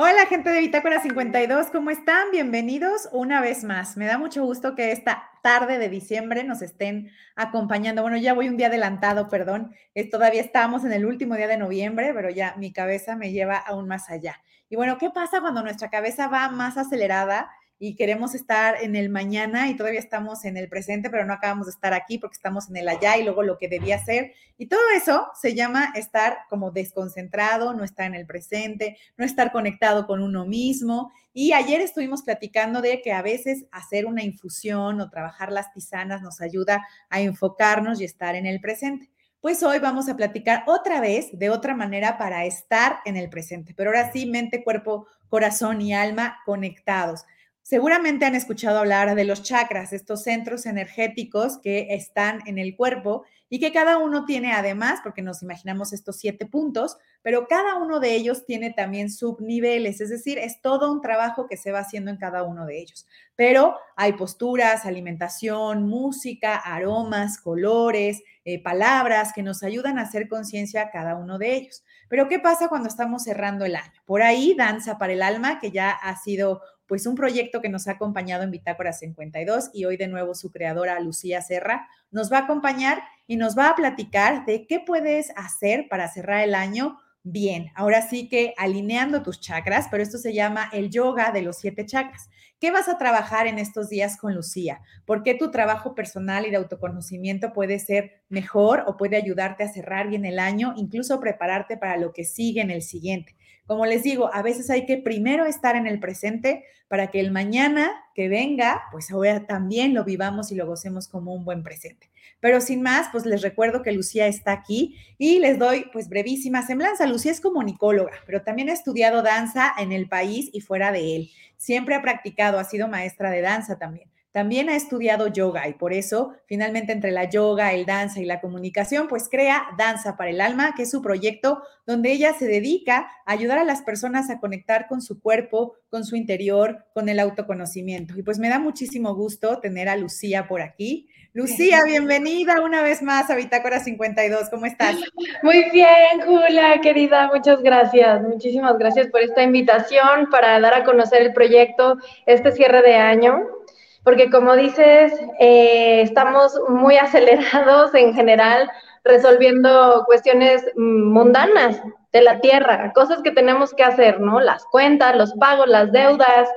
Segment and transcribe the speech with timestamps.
[0.00, 2.30] Hola, gente de Bitácora 52, ¿cómo están?
[2.30, 3.96] Bienvenidos una vez más.
[3.96, 8.02] Me da mucho gusto que esta tarde de diciembre nos estén acompañando.
[8.02, 9.74] Bueno, ya voy un día adelantado, perdón.
[10.12, 13.88] todavía estamos en el último día de noviembre, pero ya mi cabeza me lleva aún
[13.88, 14.40] más allá.
[14.68, 17.50] Y bueno, ¿qué pasa cuando nuestra cabeza va más acelerada?
[17.80, 21.66] Y queremos estar en el mañana y todavía estamos en el presente, pero no acabamos
[21.66, 24.32] de estar aquí porque estamos en el allá y luego lo que debía ser.
[24.56, 29.52] Y todo eso se llama estar como desconcentrado, no estar en el presente, no estar
[29.52, 31.12] conectado con uno mismo.
[31.32, 36.20] Y ayer estuvimos platicando de que a veces hacer una infusión o trabajar las tisanas
[36.20, 39.08] nos ayuda a enfocarnos y estar en el presente.
[39.40, 43.72] Pues hoy vamos a platicar otra vez de otra manera para estar en el presente,
[43.72, 47.24] pero ahora sí, mente, cuerpo, corazón y alma conectados.
[47.68, 53.26] Seguramente han escuchado hablar de los chakras, estos centros energéticos que están en el cuerpo
[53.50, 58.00] y que cada uno tiene además, porque nos imaginamos estos siete puntos, pero cada uno
[58.00, 62.10] de ellos tiene también subniveles, es decir, es todo un trabajo que se va haciendo
[62.10, 63.06] en cada uno de ellos.
[63.36, 70.80] Pero hay posturas, alimentación, música, aromas, colores, eh, palabras que nos ayudan a hacer conciencia
[70.80, 71.84] a cada uno de ellos.
[72.08, 74.00] Pero ¿qué pasa cuando estamos cerrando el año?
[74.06, 77.86] Por ahí, Danza para el Alma, que ya ha sido pues un proyecto que nos
[77.86, 82.38] ha acompañado en Bitácora 52 y hoy de nuevo su creadora Lucía Serra nos va
[82.38, 86.98] a acompañar y nos va a platicar de qué puedes hacer para cerrar el año
[87.22, 87.70] bien.
[87.74, 91.84] Ahora sí que alineando tus chakras, pero esto se llama el yoga de los siete
[91.84, 92.30] chakras.
[92.58, 94.80] ¿Qué vas a trabajar en estos días con Lucía?
[95.04, 99.68] ¿Por qué tu trabajo personal y de autoconocimiento puede ser mejor o puede ayudarte a
[99.68, 103.36] cerrar bien el año, incluso prepararte para lo que sigue en el siguiente?
[103.68, 107.30] Como les digo, a veces hay que primero estar en el presente para que el
[107.30, 112.08] mañana que venga, pues ahora también lo vivamos y lo gocemos como un buen presente.
[112.40, 116.66] Pero sin más, pues les recuerdo que Lucía está aquí y les doy pues brevísima
[116.66, 117.06] semblanza.
[117.06, 121.30] Lucía es comunicóloga, pero también ha estudiado danza en el país y fuera de él.
[121.58, 124.08] Siempre ha practicado, ha sido maestra de danza también.
[124.38, 128.40] También ha estudiado yoga y por eso, finalmente, entre la yoga, el danza y la
[128.40, 133.10] comunicación, pues crea Danza para el Alma, que es su proyecto donde ella se dedica
[133.26, 137.18] a ayudar a las personas a conectar con su cuerpo, con su interior, con el
[137.18, 138.16] autoconocimiento.
[138.16, 141.08] Y pues me da muchísimo gusto tener a Lucía por aquí.
[141.32, 144.50] Lucía, bienvenida una vez más a Bitácora 52.
[144.50, 144.94] ¿Cómo estás?
[145.42, 147.28] Muy bien, Julia, querida.
[147.34, 148.22] Muchas gracias.
[148.22, 153.58] Muchísimas gracias por esta invitación para dar a conocer el proyecto este cierre de año
[154.04, 158.70] porque como dices, eh, estamos muy acelerados en general
[159.04, 161.80] resolviendo cuestiones mundanas
[162.12, 164.40] de la tierra, cosas que tenemos que hacer, ¿no?
[164.40, 166.48] Las cuentas, los pagos, las deudas,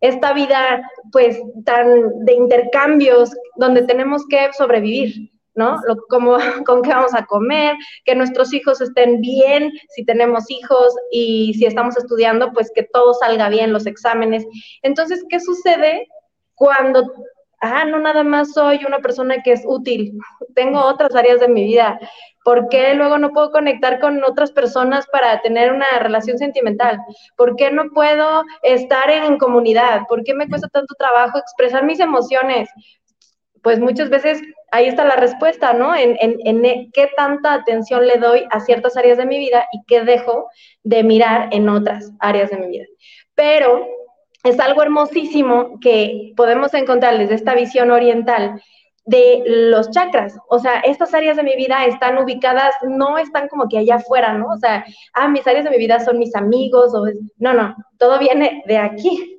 [0.00, 0.82] esta vida
[1.12, 5.76] pues tan de intercambios donde tenemos que sobrevivir, ¿no?
[6.08, 11.54] como, con qué vamos a comer, que nuestros hijos estén bien, si tenemos hijos y
[11.54, 14.44] si estamos estudiando, pues que todo salga bien, los exámenes.
[14.82, 16.08] Entonces, ¿qué sucede
[16.54, 17.12] cuando,
[17.60, 20.18] ah, no nada más soy una persona que es útil,
[20.54, 21.98] tengo otras áreas de mi vida.
[22.44, 26.98] ¿Por qué luego no puedo conectar con otras personas para tener una relación sentimental?
[27.36, 30.02] ¿Por qué no puedo estar en comunidad?
[30.08, 32.68] ¿Por qué me cuesta tanto trabajo expresar mis emociones?
[33.62, 34.42] Pues muchas veces
[34.72, 35.94] ahí está la respuesta, ¿no?
[35.94, 39.84] En, en, en, qué tanta atención le doy a ciertas áreas de mi vida y
[39.86, 40.48] qué dejo
[40.82, 42.86] de mirar en otras áreas de mi vida.
[43.34, 43.86] Pero
[44.42, 48.60] es algo hermosísimo que podemos encontrar desde esta visión oriental
[49.04, 50.36] de los chakras.
[50.48, 54.34] O sea, estas áreas de mi vida están ubicadas, no están como que allá afuera,
[54.34, 54.48] ¿no?
[54.48, 57.04] O sea, ah, mis áreas de mi vida son mis amigos, o
[57.38, 59.28] no, no, todo viene de aquí.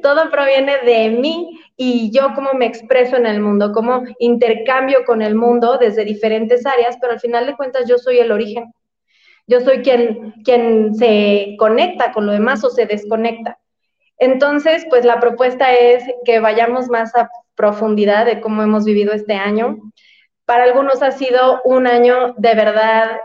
[0.00, 5.22] Todo proviene de mí y yo cómo me expreso en el mundo, cómo intercambio con
[5.22, 8.72] el mundo desde diferentes áreas, pero al final de cuentas yo soy el origen.
[9.48, 13.58] Yo soy quien, quien se conecta con lo demás o se desconecta.
[14.18, 19.34] Entonces, pues la propuesta es que vayamos más a profundidad de cómo hemos vivido este
[19.34, 19.78] año.
[20.44, 23.18] Para algunos ha sido un año de verdad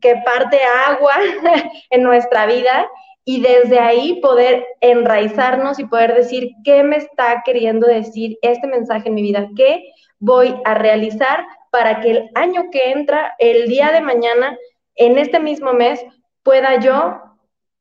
[0.00, 1.14] que parte agua
[1.90, 2.88] en nuestra vida
[3.24, 9.08] y desde ahí poder enraizarnos y poder decir qué me está queriendo decir este mensaje
[9.08, 13.92] en mi vida, qué voy a realizar para que el año que entra, el día
[13.92, 14.56] de mañana,
[14.94, 16.04] en este mismo mes,
[16.42, 17.20] pueda yo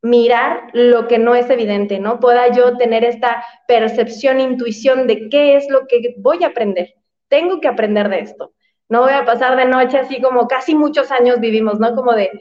[0.02, 2.20] mirar lo que no es evidente, ¿no?
[2.20, 6.96] Pueda yo tener esta percepción, intuición de qué es lo que voy a aprender.
[7.28, 8.54] Tengo que aprender de esto.
[8.90, 11.96] No voy a pasar de noche así como casi muchos años vivimos, ¿no?
[11.96, 12.32] Como de,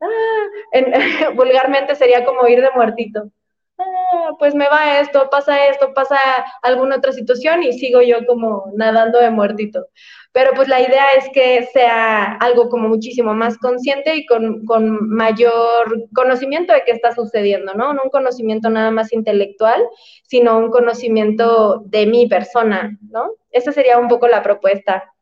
[0.00, 0.72] ah,
[1.36, 3.30] vulgarmente sería como ir de muertito.
[3.78, 6.18] Ah, pues me va esto, pasa esto, pasa
[6.62, 9.86] alguna otra situación y sigo yo como nadando de muertito.
[10.32, 15.08] Pero pues la idea es que sea algo como muchísimo más consciente y con, con
[15.08, 17.92] mayor conocimiento de qué está sucediendo, ¿no?
[17.92, 19.82] No un conocimiento nada más intelectual,
[20.22, 23.32] sino un conocimiento de mi persona, ¿no?
[23.50, 25.12] Esa sería un poco la propuesta,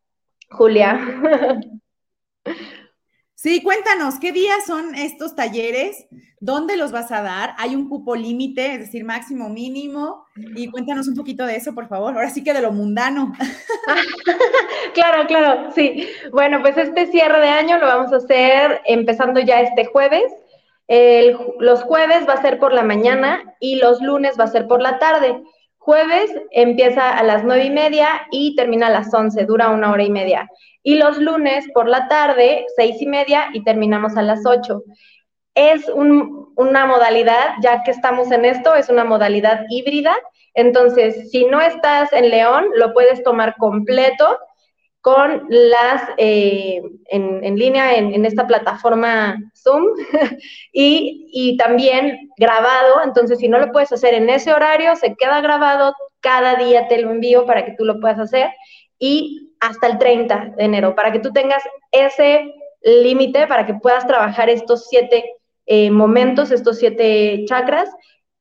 [0.50, 1.00] Julia.
[3.40, 6.08] Sí, cuéntanos, ¿qué días son estos talleres?
[6.40, 7.54] ¿Dónde los vas a dar?
[7.58, 10.24] ¿Hay un cupo límite, es decir, máximo, mínimo?
[10.56, 12.14] Y cuéntanos un poquito de eso, por favor.
[12.14, 13.32] Ahora sí que de lo mundano.
[14.92, 16.08] claro, claro, sí.
[16.32, 20.32] Bueno, pues este cierre de año lo vamos a hacer empezando ya este jueves.
[21.60, 24.82] los jueves va a ser por la mañana y los lunes va a ser por
[24.82, 25.44] la tarde.
[25.76, 30.02] Jueves empieza a las nueve y media y termina a las once, dura una hora
[30.02, 30.50] y media.
[30.88, 34.84] Y los lunes por la tarde, seis y media, y terminamos a las ocho.
[35.54, 40.16] Es una modalidad, ya que estamos en esto, es una modalidad híbrida.
[40.54, 44.38] Entonces, si no estás en León, lo puedes tomar completo
[45.02, 46.80] con las eh,
[47.10, 49.84] en, línea en, esta plataforma Zoom
[50.72, 53.02] y, y, también grabado.
[53.04, 55.92] Entonces, si no lo puedes hacer en ese horario, se queda grabado.
[56.20, 58.48] Cada día te lo envío para que tú lo puedas hacer.
[58.98, 64.06] Y hasta el 30 de enero, para que tú tengas ese límite, para que puedas
[64.06, 65.24] trabajar estos siete
[65.66, 67.90] eh, momentos, estos siete chakras,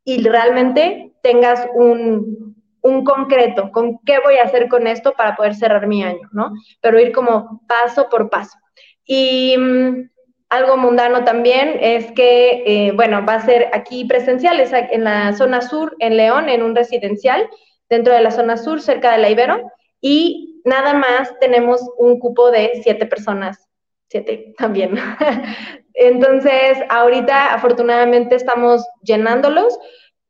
[0.03, 5.55] y realmente tengas un, un concreto, con qué voy a hacer con esto para poder
[5.55, 6.53] cerrar mi año, ¿no?
[6.81, 8.57] Pero ir como paso por paso.
[9.05, 10.09] Y mm,
[10.49, 15.33] algo mundano también es que, eh, bueno, va a ser aquí presencial, es en la
[15.33, 17.49] zona sur, en León, en un residencial,
[17.89, 22.51] dentro de la zona sur, cerca de la Ibero, y nada más tenemos un cupo
[22.51, 23.67] de siete personas,
[24.09, 24.95] siete también.
[25.93, 29.79] Entonces, ahorita afortunadamente estamos llenándolos.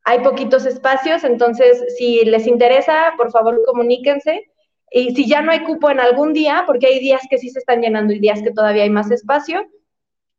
[0.05, 4.45] Hay poquitos espacios, entonces si les interesa, por favor comuníquense.
[4.89, 7.59] Y si ya no hay cupo en algún día, porque hay días que sí se
[7.59, 9.67] están llenando y días que todavía hay más espacio,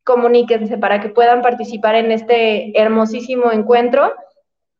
[0.03, 4.11] comuníquense para que puedan participar en este hermosísimo encuentro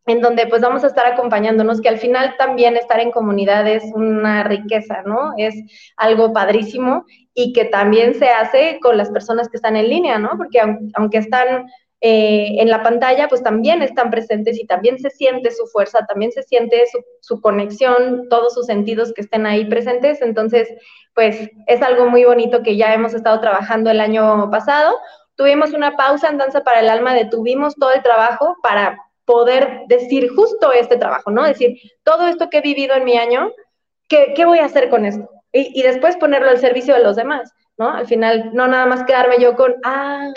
[0.09, 3.83] en donde pues vamos a estar acompañándonos, que al final también estar en comunidad es
[3.94, 5.33] una riqueza, ¿no?
[5.38, 5.56] Es
[5.97, 10.31] algo padrísimo y que también se hace con las personas que están en línea, ¿no?
[10.38, 10.59] Porque
[10.94, 11.67] aunque están
[12.01, 16.31] eh, en la pantalla, pues también están presentes y también se siente su fuerza, también
[16.31, 20.21] se siente su, su conexión, todos sus sentidos que estén ahí presentes.
[20.21, 20.69] Entonces,
[21.13, 24.97] pues es algo muy bonito que ya hemos estado trabajando el año pasado.
[25.35, 28.97] Tuvimos una pausa en Danza para el Alma, detuvimos todo el trabajo para
[29.29, 31.43] poder decir justo este trabajo, ¿no?
[31.43, 33.51] Decir, todo esto que he vivido en mi año,
[34.07, 35.29] ¿qué, voy a hacer con esto?
[35.51, 37.91] Y, después ponerlo al servicio de los demás, ¿no?
[37.91, 40.31] Al final, no nada más quedarme yo con, ah,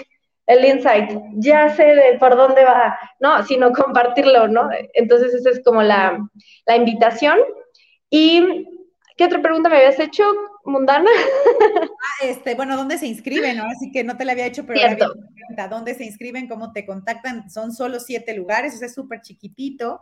[0.46, 4.68] el insight, ya sé de por dónde va, no, sino compartirlo, ¿no?
[4.92, 6.18] Entonces, esa es como la,
[6.66, 7.38] la invitación.
[8.10, 8.68] Y,
[9.16, 10.24] ¿qué otra pregunta me habías hecho?
[10.64, 11.10] mundana.
[11.10, 13.60] Ah, este, bueno, ¿dónde se inscriben?
[13.60, 14.80] Así que no te la había hecho, pero
[15.56, 16.48] la ¿dónde se inscriben?
[16.48, 17.50] ¿Cómo te contactan?
[17.50, 20.00] Son solo siete lugares, o es súper chiquitito.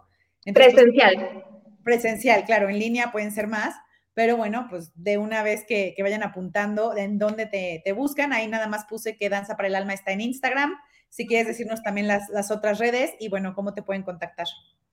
[0.52, 1.44] presencial.
[1.84, 3.74] presencial, claro, en línea pueden ser más,
[4.14, 8.46] pero bueno, pues de una vez que, vayan apuntando en dónde te, te, buscan, ahí
[8.46, 10.74] nada más puse que Danza para el Alma está en Instagram.
[11.08, 14.46] Si quieres decirnos también las, las otras redes y bueno, cómo te pueden contactar.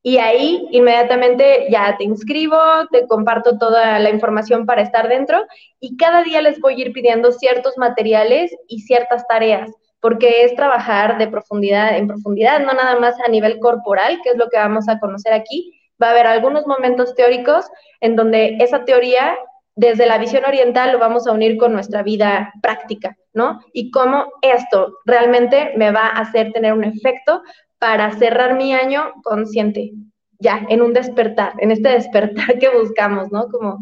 [0.02, 2.58] Y ahí inmediatamente ya te inscribo,
[2.90, 5.46] te comparto toda la información para estar dentro
[5.78, 10.54] y cada día les voy a ir pidiendo ciertos materiales y ciertas tareas porque es
[10.54, 14.58] trabajar de profundidad en profundidad, no nada más a nivel corporal, que es lo que
[14.58, 15.80] vamos a conocer aquí.
[16.00, 17.66] Va a haber algunos momentos teóricos
[18.00, 19.36] en donde esa teoría,
[19.74, 23.60] desde la visión oriental, lo vamos a unir con nuestra vida práctica, ¿no?
[23.72, 27.42] Y cómo esto realmente me va a hacer tener un efecto
[27.78, 29.92] para cerrar mi año consciente,
[30.38, 33.48] ya, en un despertar, en este despertar que buscamos, ¿no?
[33.48, 33.80] Como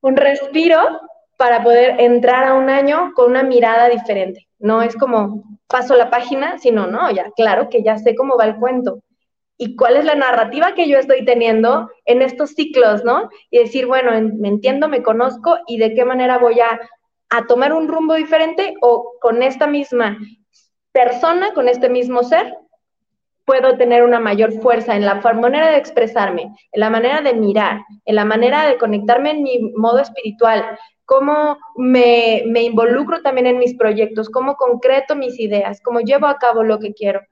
[0.00, 0.78] un respiro
[1.38, 4.48] para poder entrar a un año con una mirada diferente.
[4.58, 8.44] No es como paso la página, sino, no, ya, claro que ya sé cómo va
[8.44, 9.02] el cuento
[9.56, 13.28] y cuál es la narrativa que yo estoy teniendo en estos ciclos, ¿no?
[13.50, 16.80] Y decir, bueno, me entiendo, me conozco y de qué manera voy a,
[17.30, 20.18] a tomar un rumbo diferente o con esta misma
[20.92, 22.52] persona, con este mismo ser,
[23.44, 26.42] puedo tener una mayor fuerza en la manera de expresarme,
[26.72, 30.78] en la manera de mirar, en la manera de conectarme en mi modo espiritual,
[31.08, 36.62] cómo me, involucro también en mis proyectos, cómo concreto mis ideas, cómo llevo a cabo
[36.62, 37.22] lo que quiero.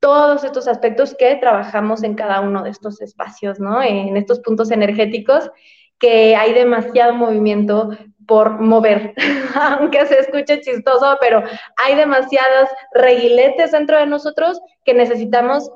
[0.00, 3.80] todos estos aspectos que trabajamos en cada uno de estos espacios, ¿no?
[3.82, 5.50] En estos puntos energéticos
[5.98, 7.90] que hay demasiado movimiento
[8.26, 9.14] por mover,
[9.54, 11.42] aunque se escuche chistoso, pero
[11.76, 15.70] hay demasiados reguiletes dentro de nosotros que necesitamos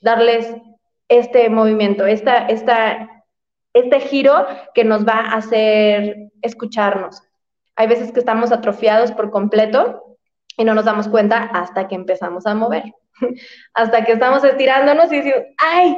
[0.00, 0.56] darles
[1.08, 3.19] este movimiento, esta, esta,
[3.72, 7.22] este giro que nos va a hacer escucharnos.
[7.76, 10.16] Hay veces que estamos atrofiados por completo
[10.56, 12.84] y no nos damos cuenta hasta que empezamos a mover,
[13.74, 15.96] hasta que estamos estirándonos y decimos, ay,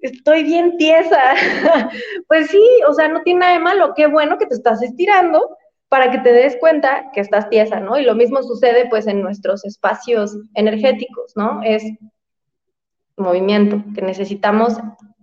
[0.00, 1.34] estoy bien tiesa.
[2.28, 5.56] pues sí, o sea, no tiene nada de malo, qué bueno que te estás estirando
[5.88, 7.98] para que te des cuenta que estás tiesa, ¿no?
[7.98, 11.60] Y lo mismo sucede pues en nuestros espacios energéticos, ¿no?
[11.62, 11.82] Es
[13.16, 14.74] movimiento, que necesitamos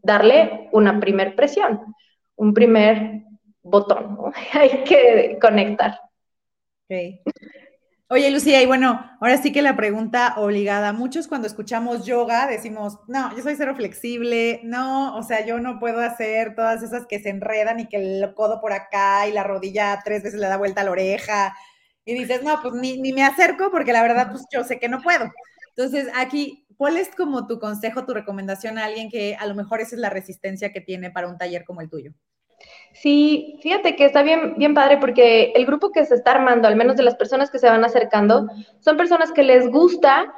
[0.09, 1.95] darle una primer presión,
[2.35, 3.23] un primer
[3.61, 4.17] botón.
[4.53, 5.99] Hay que conectar.
[8.11, 10.93] Oye, Lucía, y bueno, ahora sí que la pregunta obligada.
[10.93, 15.77] Muchos cuando escuchamos yoga decimos, no, yo soy cero flexible, no, o sea, yo no
[15.79, 19.43] puedo hacer todas esas que se enredan y que el codo por acá y la
[19.43, 21.55] rodilla tres veces le da vuelta a la oreja.
[22.03, 24.89] Y dices, no, pues ni, ni me acerco porque la verdad, pues yo sé que
[24.89, 25.31] no puedo.
[25.75, 29.81] Entonces, aquí, ¿cuál es como tu consejo, tu recomendación a alguien que a lo mejor
[29.81, 32.13] esa es la resistencia que tiene para un taller como el tuyo?
[32.93, 36.77] Sí, fíjate que está bien, bien padre porque el grupo que se está armando, al
[36.77, 38.48] menos de las personas que se van acercando,
[38.79, 40.33] son personas que les gusta,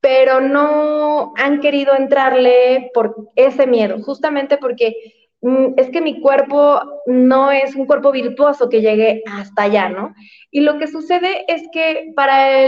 [0.00, 4.94] pero no han querido entrarle por ese miedo, justamente porque
[5.40, 10.14] mm, es que mi cuerpo no es un cuerpo virtuoso que llegue hasta allá, ¿no?
[10.52, 12.60] Y lo que sucede es que para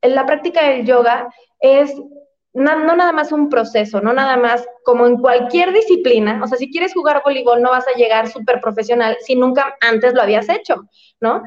[0.00, 1.28] la práctica del yoga
[1.58, 1.92] es
[2.54, 6.70] no, nada más un proceso, no nada más como en cualquier disciplina, o sea, si
[6.70, 10.82] quieres jugar voleibol no vas a llegar súper profesional si nunca antes lo habías hecho,
[11.20, 11.42] ¿no?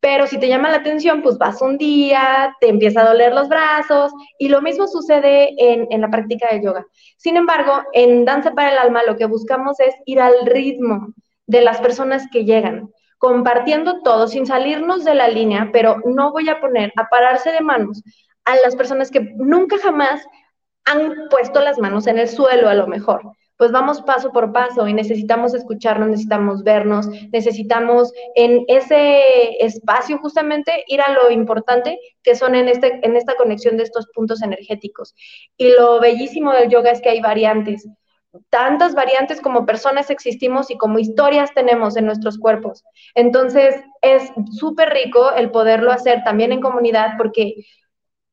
[0.00, 3.48] Pero si te llama la atención, pues vas un día, te empieza a doler los
[3.48, 6.86] brazos y lo mismo sucede en, en la práctica de yoga.
[7.16, 11.14] Sin embargo, en Danza para el Alma lo que buscamos es ir al ritmo
[11.46, 16.48] de las personas que llegan, compartiendo todo sin salirnos de la línea, pero no voy
[16.48, 18.02] a poner a pararse de manos
[18.44, 20.24] a las personas que nunca jamás
[20.88, 23.22] han puesto las manos en el suelo a lo mejor.
[23.56, 30.84] Pues vamos paso por paso y necesitamos escucharnos, necesitamos vernos, necesitamos en ese espacio justamente
[30.86, 35.14] ir a lo importante que son en, este, en esta conexión de estos puntos energéticos.
[35.56, 37.88] Y lo bellísimo del yoga es que hay variantes
[38.50, 42.84] tantas variantes como personas existimos y como historias tenemos en nuestros cuerpos.
[43.14, 47.54] Entonces, es súper rico el poderlo hacer también en comunidad porque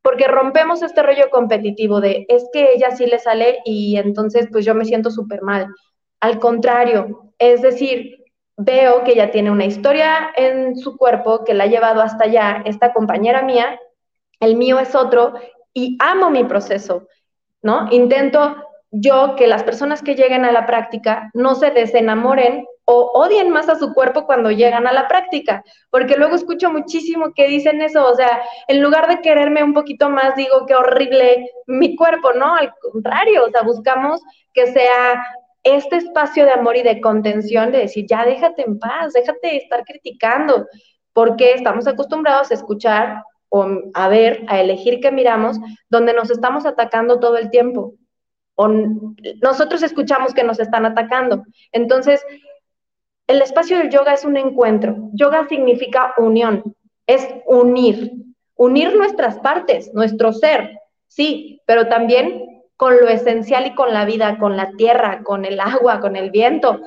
[0.05, 4.63] porque rompemos este rollo competitivo de es que ella sí le sale y entonces pues
[4.63, 5.65] yo me siento súper mal.
[6.19, 8.24] Al contrario, es decir,
[8.55, 12.62] veo que ella tiene una historia en su cuerpo que la ha llevado hasta allá,
[12.65, 13.79] esta compañera mía,
[14.39, 15.33] el mío es otro
[15.74, 17.07] y amo mi proceso,
[17.63, 17.88] ¿no?
[17.89, 18.57] Intento
[18.91, 23.68] yo que las personas que lleguen a la práctica no se desenamoren o odien más
[23.68, 28.08] a su cuerpo cuando llegan a la práctica, porque luego escucho muchísimo que dicen eso,
[28.08, 32.56] o sea, en lugar de quererme un poquito más, digo qué horrible mi cuerpo, ¿no?
[32.56, 34.22] Al contrario, o sea, buscamos
[34.54, 35.25] que sea
[35.63, 39.84] este espacio de amor y de contención, de decir, ya déjate en paz, déjate estar
[39.84, 40.68] criticando,
[41.12, 45.58] porque estamos acostumbrados a escuchar o a ver, a elegir qué miramos,
[45.89, 47.96] donde nos estamos atacando todo el tiempo.
[48.56, 48.68] O
[49.42, 51.44] nosotros escuchamos que nos están atacando.
[51.72, 52.24] Entonces,
[53.27, 55.10] el espacio del yoga es un encuentro.
[55.13, 56.75] Yoga significa unión,
[57.08, 58.12] es unir,
[58.55, 64.38] unir nuestras partes, nuestro ser, sí, pero también con lo esencial y con la vida,
[64.38, 66.82] con la tierra, con el agua, con el viento.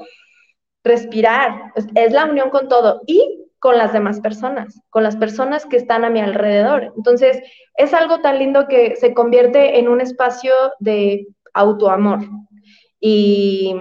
[0.85, 5.77] Respirar, es, la unión con todo y con las demás personas, con las personas que
[5.77, 6.93] están a mi alrededor.
[6.97, 7.43] Entonces,
[7.75, 12.21] es algo tan lindo que se convierte en un espacio de autoamor.
[13.01, 13.75] Y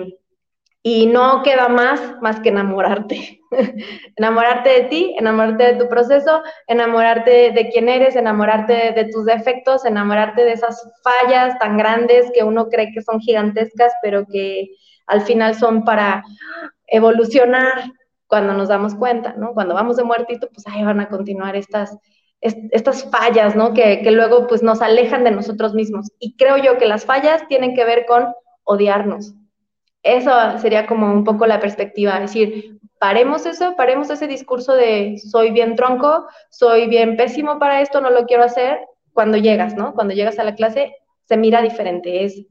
[0.89, 3.41] y no queda más más que enamorarte.
[4.15, 9.83] enamorarte de ti, enamorarte de tu proceso, enamorarte de quién eres, enamorarte de, tus defectos,
[9.83, 14.69] enamorarte de esas fallas tan grandes que uno cree que son gigantescas, pero que
[15.07, 16.23] al final son para
[16.87, 17.91] evolucionar
[18.27, 19.53] cuando nos damos cuenta, ¿no?
[19.53, 21.97] Cuando vamos de muertito, pues ahí van a continuar estas,
[22.39, 23.73] estas fallas, ¿no?
[23.73, 26.07] Que, que luego pues nos alejan de nosotros mismos.
[26.17, 28.27] Y creo yo que las fallas tienen que ver con
[28.63, 29.33] odiarnos,
[30.15, 35.17] eso sería como un poco la perspectiva, es decir, paremos eso, paremos ese discurso de
[35.17, 38.79] soy bien tronco, soy bien pésimo para esto, no lo quiero hacer,
[39.13, 39.93] cuando llegas, ¿no?
[39.93, 40.95] Cuando llegas a la clase
[41.25, 42.45] se mira diferente, es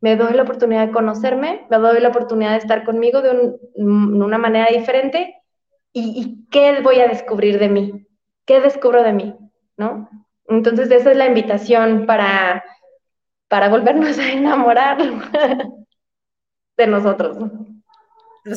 [0.00, 4.38] me doy la oportunidad de conocerme, me doy la oportunidad de estar conmigo de, una
[4.38, 5.34] manera diferente
[5.92, 8.06] y, y, qué voy a descubrir de mí,
[8.46, 9.36] qué descubro de mí,
[9.76, 10.08] ¿no?
[10.48, 12.64] Entonces esa es la invitación para
[13.50, 14.96] para volvernos a enamorar
[16.80, 17.36] de nosotros.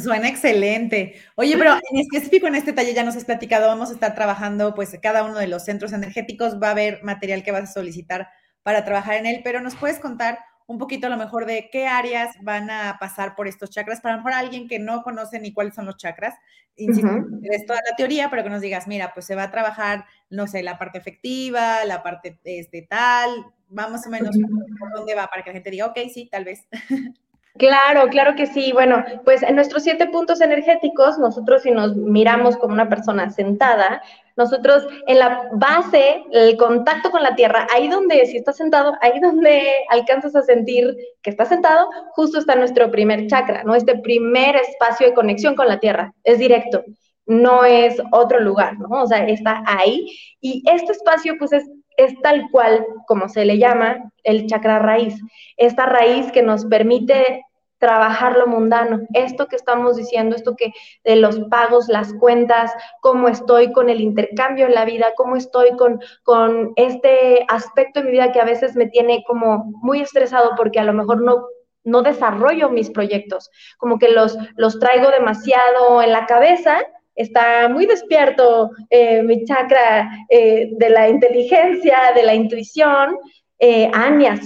[0.02, 1.16] Suena excelente.
[1.36, 4.74] Oye, pero en específico en este taller ya nos has platicado, vamos a estar trabajando,
[4.74, 8.30] pues cada uno de los centros energéticos va a haber material que vas a solicitar
[8.64, 11.86] para trabajar en él, pero nos puedes contar un poquito a lo mejor de qué
[11.86, 15.38] áreas van a pasar por estos chakras, para a lo mejor alguien que no conoce
[15.40, 16.36] ni cuáles son los chakras,
[16.78, 17.10] insisto,
[17.44, 20.48] es toda la teoría, pero que nos digas, mira, pues se va a trabajar, no
[20.48, 24.36] sé, la parte efectiva, la parte este, tal, vamos o menos
[24.80, 26.66] por dónde va, para que la gente diga, ok, sí, tal vez.
[27.58, 28.72] Claro, claro que sí.
[28.74, 34.02] Bueno, pues en nuestros siete puntos energéticos, nosotros si nos miramos como una persona sentada,
[34.36, 39.20] nosotros en la base, el contacto con la tierra, ahí donde, si estás sentado, ahí
[39.20, 43.76] donde alcanzas a sentir que estás sentado, justo está nuestro primer chakra, ¿no?
[43.76, 46.84] Este primer espacio de conexión con la tierra, es directo,
[47.28, 49.04] no es otro lugar, ¿no?
[49.04, 50.08] O sea, está ahí.
[50.42, 51.64] Y este espacio, pues es
[51.98, 55.20] es tal cual, como se le llama, el chakra raíz.
[55.58, 57.46] Esta raíz que nos permite
[57.78, 60.72] trabajar lo mundano, esto que estamos diciendo, esto que
[61.04, 62.72] de los pagos, las cuentas,
[63.02, 68.06] cómo estoy con el intercambio en la vida, cómo estoy con, con este aspecto de
[68.06, 71.46] mi vida que a veces me tiene como muy estresado porque a lo mejor no
[71.84, 76.80] no desarrollo mis proyectos, como que los, los traigo demasiado en la cabeza
[77.16, 83.18] está muy despierto eh, mi chakra eh, de la inteligencia, de la intuición,
[83.60, 84.40] eh, Anya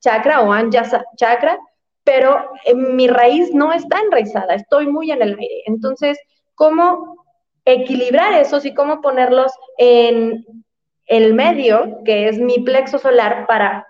[0.00, 0.84] chakra o Anya
[1.16, 1.58] chakra,
[2.04, 5.62] pero mi raíz no está enraizada, estoy muy en el aire.
[5.66, 6.18] Entonces,
[6.54, 7.24] ¿cómo
[7.64, 10.44] equilibrar esos y cómo ponerlos en
[11.06, 13.86] el medio, que es mi plexo solar, para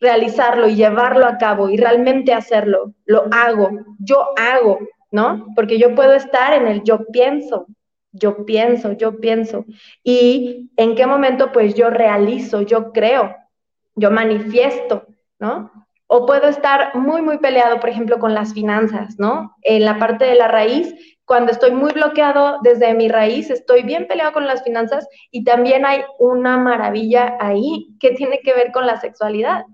[0.00, 2.92] realizarlo y llevarlo a cabo y realmente hacerlo?
[3.04, 4.78] Lo hago, yo hago,
[5.16, 5.46] ¿no?
[5.54, 7.66] Porque yo puedo estar en el yo pienso,
[8.12, 9.64] yo pienso, yo pienso.
[10.04, 13.34] Y en qué momento pues yo realizo, yo creo,
[13.94, 15.06] yo manifiesto,
[15.38, 15.72] ¿no?
[16.06, 19.56] O puedo estar muy, muy peleado, por ejemplo, con las finanzas, ¿no?
[19.62, 20.94] En la parte de la raíz,
[21.24, 25.86] cuando estoy muy bloqueado desde mi raíz, estoy bien peleado con las finanzas y también
[25.86, 29.64] hay una maravilla ahí que tiene que ver con la sexualidad.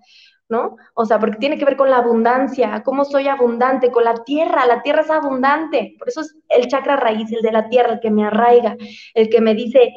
[0.52, 0.76] ¿No?
[0.92, 4.66] O sea, porque tiene que ver con la abundancia, cómo soy abundante, con la tierra,
[4.66, 8.00] la tierra es abundante, por eso es el chakra raíz, el de la tierra, el
[8.00, 8.76] que me arraiga,
[9.14, 9.90] el que me dice,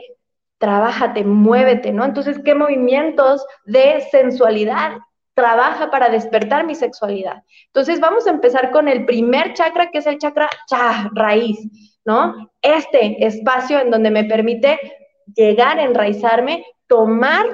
[0.58, 2.06] trabájate, muévete, ¿no?
[2.06, 4.94] Entonces, ¿qué movimientos de sensualidad
[5.34, 7.44] trabaja para despertar mi sexualidad?
[7.68, 11.60] Entonces, vamos a empezar con el primer chakra, que es el chakra cha, raíz,
[12.06, 12.50] ¿no?
[12.62, 14.80] Este espacio en donde me permite
[15.36, 17.46] llegar, enraizarme, tomar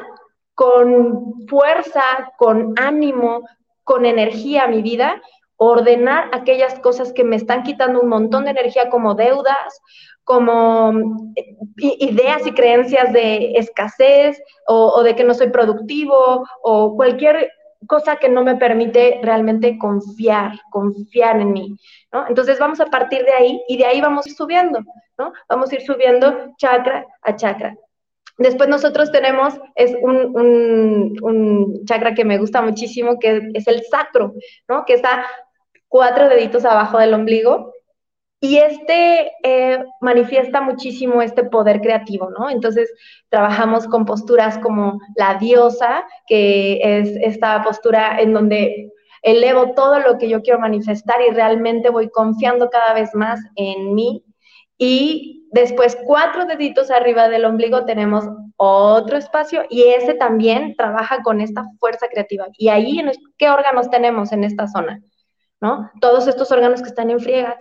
[0.62, 2.04] con fuerza,
[2.38, 3.42] con ánimo,
[3.84, 5.20] con energía a mi vida,
[5.58, 9.82] ordenar aquellas cosas que me están quitando un montón de energía como deudas,
[10.24, 10.92] como
[11.36, 17.52] eh, ideas y creencias de escasez o, de que no soy productivo o cualquier
[17.88, 21.76] cosa que no me permite realmente confiar, confiar en mí.
[22.30, 24.82] Entonces vamos a partir de ahí y de ahí vamos a ir subiendo.
[25.50, 27.76] Vamos a ir subiendo chakra a chakra.
[28.38, 34.34] Después nosotros tenemos, es un, chakra que me gusta muchísimo, que es el sacro,
[34.68, 34.86] ¿no?
[34.86, 35.26] Que está
[35.88, 37.74] cuatro deditos abajo del ombligo.
[38.44, 42.50] Y este eh, manifiesta muchísimo este poder creativo, ¿no?
[42.50, 42.92] Entonces
[43.30, 48.92] trabajamos con posturas como la diosa, que es esta postura en donde
[49.22, 53.94] elevo todo lo que yo quiero manifestar y realmente voy confiando cada vez más en
[53.94, 54.24] mí.
[54.78, 58.24] Y Después, cuatro deditos arriba del ombligo tenemos
[58.56, 62.48] otro espacio y ese también trabaja con esta fuerza creativa.
[62.58, 63.04] Y ahí,
[63.38, 65.02] ¿qué órganos tenemos en esta zona?
[65.60, 65.92] ¿No?
[66.00, 67.58] Todos estos órganos que están en friega,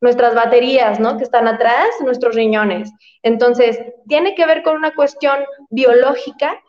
[0.00, 1.16] nuestras baterías, ¿no?
[1.16, 2.92] Que están atrás, nuestros riñones.
[3.22, 5.38] Entonces, tiene que ver con una cuestión
[5.70, 6.60] biológica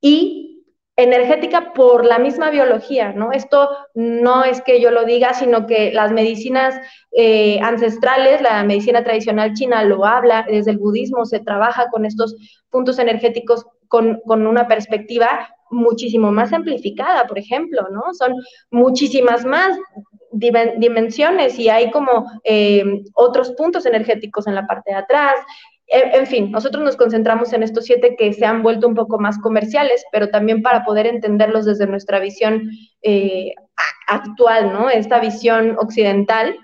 [0.00, 0.53] y
[0.96, 3.32] energética por la misma biología, ¿no?
[3.32, 6.80] Esto no es que yo lo diga, sino que las medicinas
[7.16, 12.36] eh, ancestrales, la medicina tradicional china lo habla, desde el budismo se trabaja con estos
[12.70, 18.14] puntos energéticos con, una perspectiva muchísimo más amplificada, por ejemplo, ¿no?
[18.14, 18.34] Son
[18.70, 19.76] muchísimas más
[20.32, 25.34] dimensiones y hay como eh, otros puntos energéticos en la parte de atrás,
[25.86, 29.38] en fin, nosotros nos concentramos en estos siete que se han vuelto un poco más
[29.38, 32.70] comerciales, pero también para poder entenderlos desde nuestra visión
[33.02, 33.52] eh,
[34.06, 34.88] actual, ¿no?
[34.88, 36.56] Esta visión occidental,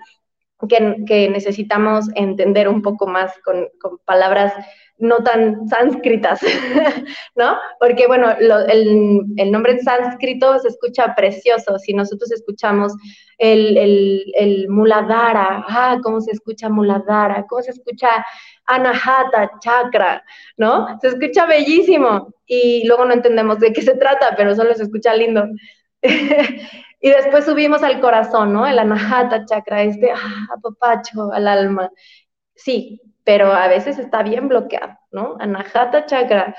[0.67, 3.67] que, necesitamos entender un poco más con,
[4.05, 4.53] palabras
[5.01, 6.39] no tan sánscritas,
[7.35, 7.57] ¿no?
[7.79, 11.77] Porque, bueno, el, nombre en sánscrito se escucha precioso.
[11.79, 12.93] Si nosotros escuchamos
[13.37, 13.77] el,
[14.35, 18.23] el, muladhara, ah, cómo se escucha muladhara, cómo se escucha
[18.67, 20.23] anahata, chakra,
[20.57, 20.99] ¿no?
[21.01, 25.15] Se escucha bellísimo y luego no entendemos de qué se trata, pero solo se escucha
[25.15, 25.45] lindo.
[26.03, 28.67] y después subimos al corazón, ¿no?
[28.67, 31.89] El anahata chakra, este ah, papacho al alma.
[32.55, 35.37] Sí, pero a veces está bien bloqueado, ¿no?
[35.39, 36.55] Anahata chakra.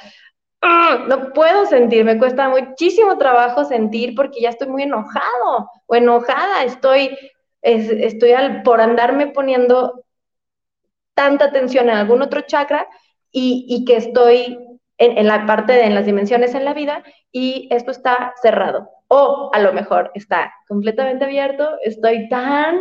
[0.63, 1.05] ¡ah!
[1.09, 6.65] no puedo sentir, me cuesta muchísimo trabajo sentir porque ya estoy muy enojado o enojada,
[6.65, 7.19] estoy,
[7.61, 10.05] estoy al, por andarme poniendo
[11.15, 12.89] tanta atención en algún otro chakra
[13.31, 14.59] y, que estoy
[14.99, 18.89] en, en, la parte de en las dimensiones en la vida y esto está cerrado.
[19.09, 22.79] O a lo mejor está completamente abierto, estoy tan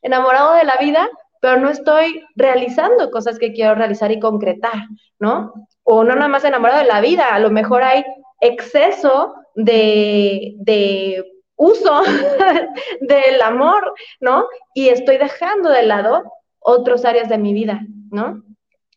[0.00, 1.08] enamorado de la vida,
[1.40, 4.86] pero no estoy realizando cosas que quiero realizar y concretar,
[5.18, 5.52] ¿no?
[5.82, 8.04] O no nada más enamorado de la vida, a lo mejor hay
[8.40, 11.24] exceso de, de
[11.56, 12.02] uso
[13.00, 14.46] del amor, ¿no?
[14.74, 16.22] Y estoy dejando de lado
[16.58, 18.42] otras áreas de mi vida, ¿no?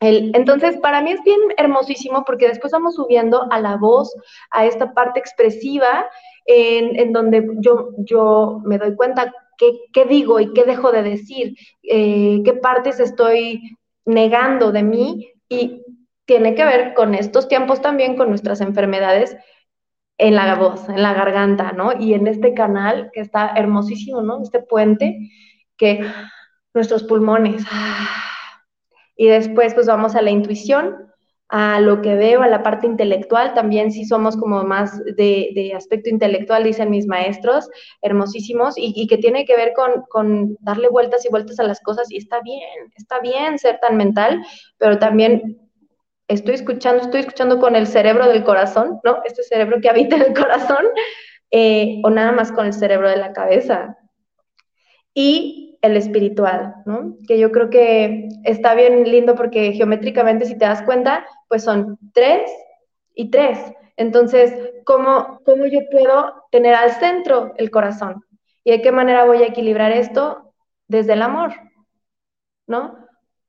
[0.02, 4.15] entonces, para mí es bien hermosísimo porque después vamos subiendo a la voz,
[4.49, 6.06] a esta parte expresiva,
[6.45, 9.34] en, donde yo, yo me doy cuenta
[9.93, 15.83] qué, digo y qué dejo de decir, eh, qué partes estoy negando de mí y
[16.25, 19.35] tiene que ver con estos tiempos también, con nuestras enfermedades
[20.17, 21.93] en la voz, en la garganta, ¿no?
[21.99, 24.41] Y en este canal que está hermosísimo, ¿no?
[24.41, 25.29] Este puente
[25.77, 26.01] que
[26.73, 27.63] nuestros pulmones.
[29.15, 31.08] Y después pues vamos a la intuición,
[31.49, 36.09] a lo que veo, a la parte intelectual, también si somos como más de, aspecto
[36.09, 37.69] intelectual, dicen mis maestros,
[38.03, 42.12] hermosísimos, y, que tiene que ver con, con, darle vueltas y vueltas a las cosas,
[42.12, 44.45] y está bien, está bien ser tan mental,
[44.77, 45.59] pero también
[46.27, 49.21] estoy escuchando, estoy escuchando con el cerebro del corazón, ¿no?
[49.25, 50.85] Este cerebro que habita en el corazón,
[51.49, 53.97] eh, o nada más con el cerebro de la cabeza.
[55.15, 57.15] Y el espiritual, ¿no?
[57.27, 61.97] Que yo creo que está bien lindo porque geométricamente, si te das cuenta, pues son
[62.13, 62.51] tres
[63.15, 63.59] y tres.
[63.95, 64.53] Entonces,
[64.85, 68.23] ¿cómo, cómo yo puedo tener al centro el corazón?
[68.63, 70.53] ¿Y de qué manera voy a equilibrar esto?
[70.87, 71.51] Desde el amor,
[72.67, 72.98] ¿no?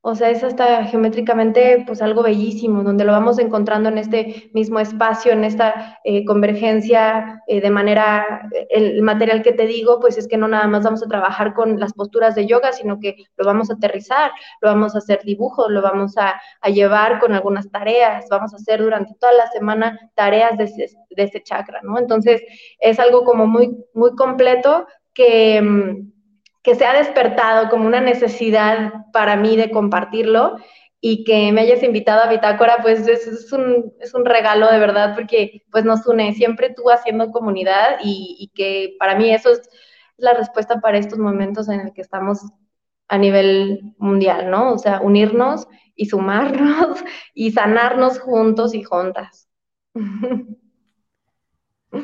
[0.03, 4.79] O sea, es hasta geométricamente pues algo bellísimo, donde lo vamos encontrando en este mismo
[4.79, 10.27] espacio, en esta eh, convergencia eh, de manera, el material que te digo, pues es
[10.27, 13.45] que no nada más vamos a trabajar con las posturas de yoga, sino que lo
[13.45, 18.25] vamos a aterrizar, lo vamos a hacer dibujos, lo vamos a, llevar con algunas tareas,
[18.31, 21.99] vamos a hacer durante toda la semana tareas de ese, de ese chakra, ¿no?
[21.99, 22.41] Entonces,
[22.79, 26.11] es algo como muy, muy completo que mm,
[26.63, 30.57] que se ha despertado como una necesidad para mí de compartirlo
[30.99, 35.15] y que me hayas invitado a Bitácora, pues es, un, es un regalo de verdad
[35.15, 39.67] porque pues nos une siempre tú haciendo comunidad y, que para mí eso es
[40.17, 42.41] la respuesta para estos momentos en el que estamos
[43.07, 44.73] a nivel mundial, ¿no?
[44.73, 49.49] O sea, unirnos y sumarnos y sanarnos juntos y juntas.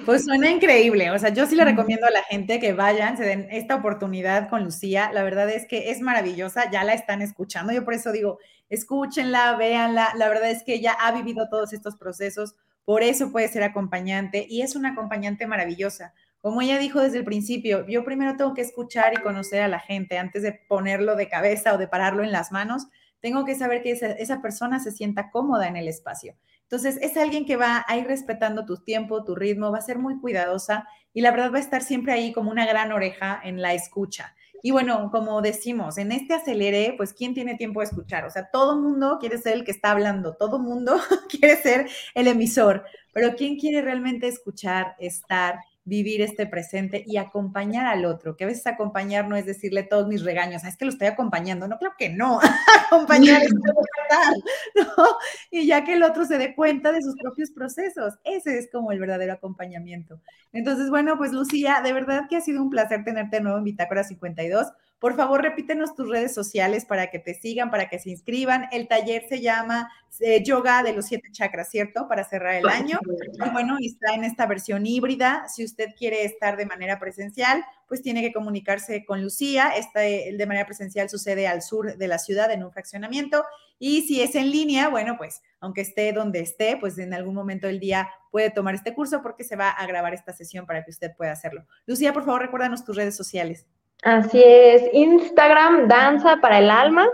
[0.05, 3.23] Pues suena increíble, o sea, yo sí le recomiendo a la gente que vayan, se
[3.23, 7.71] den esta oportunidad con Lucía, la verdad es que es maravillosa, ya la están escuchando,
[7.71, 11.95] yo por eso digo, escúchenla, véanla, la verdad es que ella ha vivido todos estos
[11.95, 16.13] procesos, por eso puede ser acompañante y es una acompañante maravillosa.
[16.41, 19.79] Como ella dijo desde el principio, yo primero tengo que escuchar y conocer a la
[19.79, 22.87] gente antes de ponerlo de cabeza o de pararlo en las manos,
[23.21, 26.35] tengo que saber que esa, esa persona se sienta cómoda en el espacio.
[26.69, 29.99] Entonces, es alguien que va a ir respetando tu tiempo, tu ritmo, va a ser
[29.99, 33.61] muy cuidadosa y la verdad va a estar siempre ahí como una gran oreja en
[33.61, 34.35] la escucha.
[34.61, 38.25] Y bueno, como decimos, en este acelere, pues ¿quién tiene tiempo de escuchar?
[38.25, 40.99] O sea, todo mundo quiere ser el que está hablando, todo mundo
[41.29, 47.87] quiere ser el emisor, pero ¿quién quiere realmente escuchar, estar, vivir este presente y acompañar
[47.87, 50.83] al otro, que a veces acompañar no es decirle todos mis regaños, ah, es que
[50.83, 52.41] lo estoy acompañando, no, claro que no,
[52.85, 53.53] acompañar es
[54.75, 55.05] ¿no?
[55.49, 58.91] Y ya que el otro se dé cuenta de sus propios procesos, ese es como
[58.91, 60.19] el verdadero acompañamiento.
[60.51, 63.63] Entonces, bueno, pues Lucía, de verdad que ha sido un placer tenerte de nuevo en
[63.63, 64.67] Bitácora 52.
[64.99, 68.67] Por favor, repítenos tus redes sociales para que te sigan, para que se inscriban.
[68.71, 72.07] El taller se llama eh, Yoga de los Siete Chakras, ¿cierto?
[72.07, 72.99] Para cerrar el año.
[73.45, 75.47] Y bueno, está en esta versión híbrida.
[75.49, 79.69] Si usted quiere estar de manera presencial, pues tiene que comunicarse con Lucía.
[79.77, 83.45] Este, el de manera presencial sucede al sur de la ciudad en un fraccionamiento.
[83.77, 87.67] Y si es en línea, bueno, pues aunque esté donde esté, pues en algún momento
[87.67, 90.89] del día puede tomar este curso porque se va a grabar esta sesión para que
[90.89, 91.67] usted pueda hacerlo.
[91.85, 93.67] Lucía, por favor, recuérdanos tus redes sociales.
[94.03, 97.09] Así es, Instagram, Danza para el Alma.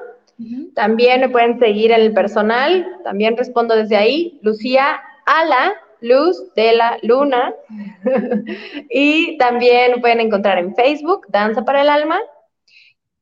[0.76, 6.74] También me pueden seguir en el personal, también respondo desde ahí, Lucía Ala, Luz de
[6.74, 7.54] la Luna.
[8.90, 12.20] y también pueden encontrar en Facebook, Danza para el Alma.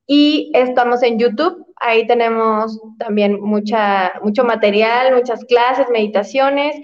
[0.07, 6.75] Y estamos en YouTube, ahí tenemos también mucha, mucho material, muchas clases, meditaciones,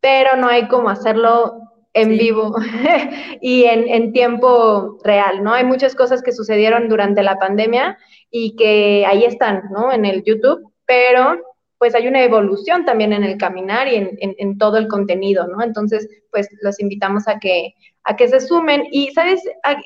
[0.00, 1.62] pero no hay como hacerlo
[1.94, 2.54] en vivo
[3.40, 5.54] y en, en, tiempo real, ¿no?
[5.54, 7.96] Hay muchas cosas que sucedieron durante la pandemia
[8.30, 9.92] y que ahí están, ¿no?
[9.92, 11.40] En el YouTube, pero
[11.78, 15.62] pues hay una evolución también en el caminar y en, en, todo el contenido, ¿no?
[15.62, 18.84] Entonces, pues los invitamos a que, a que se sumen.
[18.90, 19.42] Y, ¿sabes?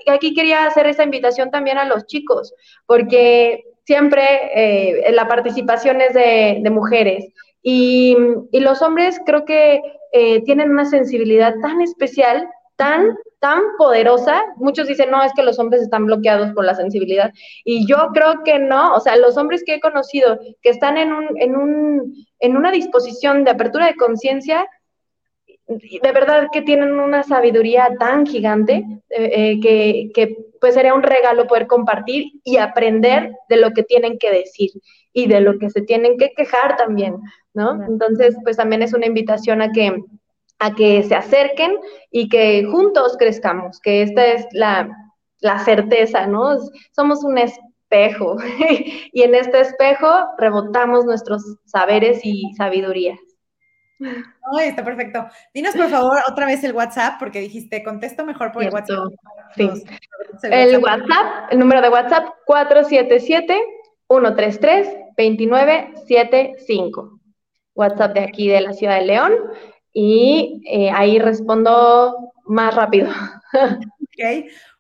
[0.06, 2.54] Aquí quería hacer esa invitación también a los chicos,
[2.86, 4.22] porque siempre
[4.54, 7.32] eh, la participación es de, de mujeres.
[7.62, 8.16] Y,
[8.52, 9.80] los hombres creo que
[10.12, 14.42] eh, tienen una sensibilidad tan especial, tan, tan poderosa.
[14.56, 17.32] Muchos dicen, no, es que los hombres están bloqueados por la sensibilidad.
[17.64, 18.94] Y yo creo que no.
[18.94, 22.70] O sea, los hombres que he conocido que están en, un, en, un, en una
[22.70, 24.66] disposición de apertura de conciencia,
[25.66, 31.02] de verdad que tienen una sabiduría tan gigante eh, eh, que, que pues sería un
[31.02, 34.70] regalo poder compartir y aprender de lo que tienen que decir
[35.18, 37.16] y de lo que se tienen que quejar también,
[37.52, 37.84] ¿no?
[37.84, 40.00] Entonces, pues también es una invitación a que,
[40.60, 41.76] a que se acerquen
[42.12, 44.88] y que juntos crezcamos, que esta es la,
[45.40, 46.56] la certeza, ¿no?
[46.92, 48.36] Somos un espejo
[49.12, 53.18] y en este espejo rebotamos nuestros saberes y sabidurías.
[54.56, 55.26] Ay, está perfecto.
[55.52, 59.08] Dinos por favor otra vez el WhatsApp, porque dijiste, contesto mejor por el WhatsApp.
[59.56, 59.68] Sí.
[60.44, 63.60] el WhatsApp, el número de WhatsApp 477
[64.08, 67.20] 133 2975.
[67.74, 69.32] WhatsApp de aquí de la ciudad de León.
[69.92, 73.10] Y eh, ahí respondo más rápido.
[74.20, 74.24] Ok,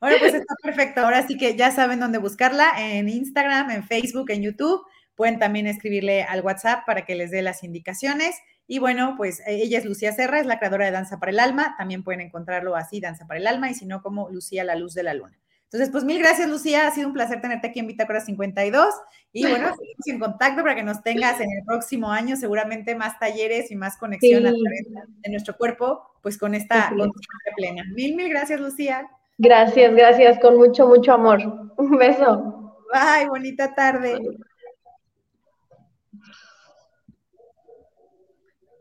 [0.00, 1.00] bueno, pues está perfecto.
[1.00, 4.84] Ahora sí que ya saben dónde buscarla, en Instagram, en Facebook, en YouTube.
[5.14, 8.34] Pueden también escribirle al WhatsApp para que les dé las indicaciones.
[8.66, 11.38] Y bueno, pues eh, ella es Lucía Serra, es la creadora de Danza para el
[11.38, 11.76] Alma.
[11.78, 14.94] También pueden encontrarlo así, Danza para el Alma, y si no, como Lucía la Luz
[14.94, 15.38] de la Luna.
[15.70, 16.86] Entonces, pues mil gracias, Lucía.
[16.86, 18.88] Ha sido un placer tenerte aquí en Bitácora 52.
[19.32, 23.18] Y bueno, seguimos en contacto para que nos tengas en el próximo año, seguramente más
[23.18, 24.86] talleres y más conexión a través
[25.22, 27.84] de nuestro cuerpo, pues con esta conciencia plena.
[27.94, 29.08] Mil, mil gracias, Lucía.
[29.36, 31.40] Gracias, gracias, con mucho, mucho amor.
[31.76, 32.74] Un beso.
[32.92, 34.18] Bye, bonita tarde.